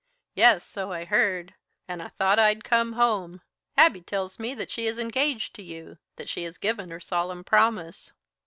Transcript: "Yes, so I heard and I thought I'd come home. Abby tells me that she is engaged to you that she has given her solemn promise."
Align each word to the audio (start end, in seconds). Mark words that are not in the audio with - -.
"Yes, 0.33 0.65
so 0.65 0.91
I 0.91 1.05
heard 1.05 1.53
and 1.87 2.01
I 2.01 2.07
thought 2.07 2.39
I'd 2.39 2.63
come 2.63 2.93
home. 2.93 3.41
Abby 3.77 4.01
tells 4.01 4.39
me 4.39 4.55
that 4.55 4.71
she 4.71 4.87
is 4.87 4.97
engaged 4.97 5.53
to 5.57 5.61
you 5.61 5.99
that 6.15 6.27
she 6.27 6.41
has 6.41 6.57
given 6.57 6.89
her 6.89 6.99
solemn 6.99 7.43
promise." 7.43 8.11